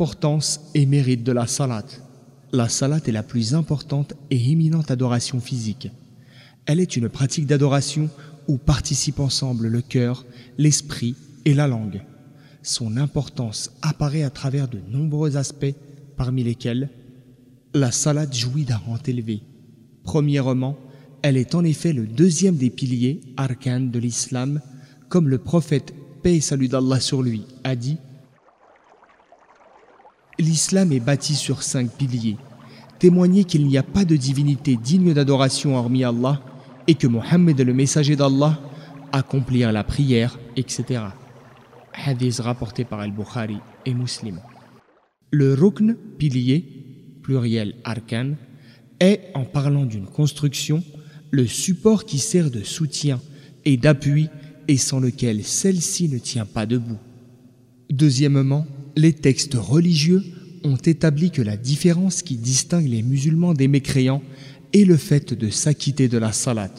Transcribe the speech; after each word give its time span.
Importance 0.00 0.62
et 0.72 0.86
mérite 0.86 1.24
de 1.24 1.32
la 1.32 1.46
salat. 1.46 1.84
La 2.52 2.70
salat 2.70 3.00
est 3.06 3.12
la 3.12 3.22
plus 3.22 3.54
importante 3.54 4.14
et 4.30 4.50
éminente 4.50 4.90
adoration 4.90 5.40
physique. 5.40 5.90
Elle 6.64 6.80
est 6.80 6.96
une 6.96 7.10
pratique 7.10 7.44
d'adoration 7.44 8.08
où 8.48 8.56
participent 8.56 9.20
ensemble 9.20 9.68
le 9.68 9.82
cœur, 9.82 10.24
l'esprit 10.56 11.16
et 11.44 11.52
la 11.52 11.66
langue. 11.66 12.00
Son 12.62 12.96
importance 12.96 13.72
apparaît 13.82 14.22
à 14.22 14.30
travers 14.30 14.68
de 14.68 14.78
nombreux 14.90 15.36
aspects, 15.36 15.74
parmi 16.16 16.44
lesquels 16.44 16.88
la 17.74 17.92
salat 17.92 18.24
jouit 18.30 18.64
d'un 18.64 18.78
rang 18.78 18.96
élevé. 19.06 19.42
Premièrement, 20.02 20.78
elle 21.20 21.36
est 21.36 21.54
en 21.54 21.62
effet 21.62 21.92
le 21.92 22.06
deuxième 22.06 22.56
des 22.56 22.70
piliers, 22.70 23.20
arcan 23.36 23.80
de 23.80 23.98
l'islam, 23.98 24.62
comme 25.10 25.28
le 25.28 25.36
prophète, 25.36 25.92
paix 26.22 26.36
et 26.36 26.40
salut 26.40 26.68
d'Allah 26.68 27.00
sur 27.00 27.20
lui, 27.20 27.42
a 27.64 27.76
dit 27.76 27.98
L'islam 30.40 30.90
est 30.92 31.00
bâti 31.00 31.34
sur 31.34 31.62
cinq 31.62 31.90
piliers. 31.90 32.38
Témoigner 32.98 33.44
qu'il 33.44 33.66
n'y 33.66 33.76
a 33.76 33.82
pas 33.82 34.06
de 34.06 34.16
divinité 34.16 34.76
digne 34.76 35.12
d'adoration 35.12 35.76
hormis 35.76 36.02
Allah 36.02 36.40
et 36.86 36.94
que 36.94 37.06
Mohammed 37.06 37.60
est 37.60 37.64
le 37.64 37.74
messager 37.74 38.16
d'Allah, 38.16 38.58
accomplir 39.12 39.70
la 39.70 39.84
prière, 39.84 40.38
etc. 40.56 41.02
Hadith 41.92 42.40
rapporté 42.40 42.84
par 42.84 43.00
Al-Bukhari 43.00 43.58
et 43.84 43.92
Muslim. 43.92 44.40
Le 45.30 45.52
rukn, 45.52 45.94
pilier, 46.18 46.64
pluriel 47.22 47.74
arkan, 47.84 48.32
est, 48.98 49.30
en 49.34 49.44
parlant 49.44 49.84
d'une 49.84 50.06
construction, 50.06 50.82
le 51.30 51.46
support 51.46 52.06
qui 52.06 52.18
sert 52.18 52.50
de 52.50 52.62
soutien 52.62 53.20
et 53.66 53.76
d'appui 53.76 54.30
et 54.68 54.78
sans 54.78 55.00
lequel 55.00 55.44
celle-ci 55.44 56.08
ne 56.08 56.18
tient 56.18 56.46
pas 56.46 56.64
debout. 56.64 56.98
Deuxièmement, 57.90 58.66
les 58.96 59.12
textes 59.12 59.54
religieux 59.54 60.22
ont 60.64 60.76
établi 60.76 61.30
que 61.30 61.42
la 61.42 61.56
différence 61.56 62.22
qui 62.22 62.36
distingue 62.36 62.88
les 62.88 63.02
musulmans 63.02 63.54
des 63.54 63.68
mécréants 63.68 64.22
est 64.72 64.84
le 64.84 64.96
fait 64.96 65.34
de 65.34 65.50
s'acquitter 65.50 66.08
de 66.08 66.18
la 66.18 66.32
salat. 66.32 66.70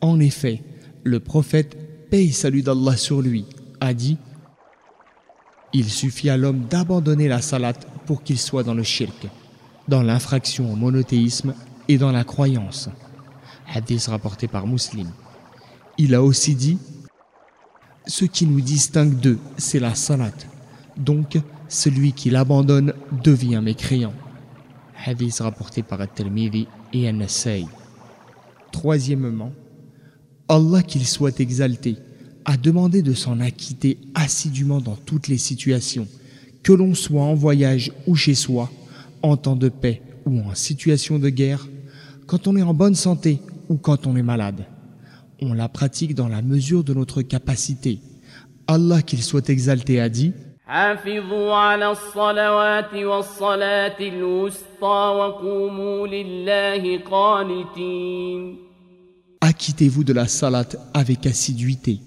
En 0.00 0.20
effet, 0.20 0.62
le 1.04 1.20
prophète, 1.20 1.76
paix 2.10 2.24
et 2.26 2.32
salut 2.32 2.62
d'Allah 2.62 2.96
sur 2.96 3.22
lui, 3.22 3.46
a 3.80 3.94
dit 3.94 4.18
Il 5.72 5.88
suffit 5.88 6.30
à 6.30 6.36
l'homme 6.36 6.66
d'abandonner 6.68 7.28
la 7.28 7.40
salat 7.40 7.74
pour 8.06 8.22
qu'il 8.22 8.38
soit 8.38 8.62
dans 8.62 8.74
le 8.74 8.82
shirk, 8.82 9.26
dans 9.88 10.02
l'infraction 10.02 10.72
au 10.72 10.76
monothéisme 10.76 11.54
et 11.88 11.98
dans 11.98 12.12
la 12.12 12.24
croyance. 12.24 12.88
Hadith 13.72 14.06
rapporté 14.06 14.46
par 14.46 14.66
Muslim. 14.66 15.10
Il 15.98 16.14
a 16.14 16.22
aussi 16.22 16.54
dit 16.54 16.78
Ce 18.06 18.24
qui 18.24 18.46
nous 18.46 18.60
distingue 18.60 19.18
d'eux, 19.18 19.38
c'est 19.56 19.80
la 19.80 19.94
salat. 19.94 20.32
Donc, 20.96 21.38
celui 21.68 22.12
qui 22.12 22.30
l'abandonne 22.30 22.92
devient 23.22 23.60
mécréant. 23.62 24.14
Hadith 25.04 25.40
rapporté 25.40 25.82
par 25.82 26.00
At-Tirmidhi 26.00 26.66
et 26.92 27.08
An-Nasai. 27.08 27.66
Troisièmement, 28.72 29.52
Allah 30.48 30.82
qu'il 30.82 31.06
soit 31.06 31.40
exalté 31.40 31.96
a 32.44 32.56
demandé 32.56 33.02
de 33.02 33.12
s'en 33.12 33.40
acquitter 33.40 33.98
assidûment 34.14 34.80
dans 34.80 34.94
toutes 34.94 35.28
les 35.28 35.38
situations, 35.38 36.06
que 36.62 36.72
l'on 36.72 36.94
soit 36.94 37.22
en 37.22 37.34
voyage 37.34 37.92
ou 38.06 38.14
chez 38.14 38.34
soi, 38.34 38.70
en 39.22 39.36
temps 39.36 39.56
de 39.56 39.68
paix 39.68 40.02
ou 40.24 40.40
en 40.40 40.54
situation 40.54 41.18
de 41.18 41.28
guerre, 41.28 41.68
quand 42.26 42.46
on 42.46 42.56
est 42.56 42.62
en 42.62 42.74
bonne 42.74 42.94
santé 42.94 43.40
ou 43.68 43.76
quand 43.76 44.06
on 44.06 44.16
est 44.16 44.22
malade. 44.22 44.66
On 45.40 45.52
la 45.52 45.68
pratique 45.68 46.14
dans 46.14 46.28
la 46.28 46.42
mesure 46.42 46.84
de 46.84 46.94
notre 46.94 47.22
capacité. 47.22 48.00
Allah 48.66 49.02
qu'il 49.02 49.22
soit 49.22 49.48
exalté 49.48 50.00
a 50.00 50.08
dit 50.08 50.32
Acquittez-vous 59.40 60.02
de 60.02 60.12
la 60.12 60.26
salat 60.26 60.66
avec 60.92 61.24
assiduité. 61.24 62.00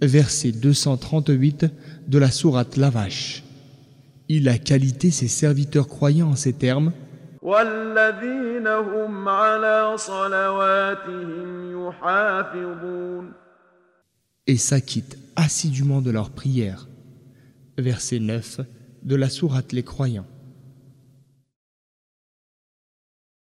Verset 0.00 0.52
238 0.52 1.66
de 2.06 2.18
la 2.18 2.30
sourate 2.30 2.76
La 2.76 2.88
Vache. 2.88 3.42
Il 4.28 4.48
a 4.48 4.58
qualité 4.58 5.10
ses 5.10 5.26
serviteurs 5.26 5.88
croyants 5.88 6.30
en 6.30 6.36
ces 6.36 6.52
termes 6.52 6.92
et 14.46 14.56
s'acquittent 14.56 15.18
assidûment 15.34 16.00
de 16.00 16.12
leurs 16.12 16.30
prières. 16.30 16.86
Verset 17.78 18.18
9 18.18 18.60
de 19.04 19.14
la 19.14 19.28
sourate 19.28 19.72
Les 19.72 19.84
Croyants. 19.84 20.26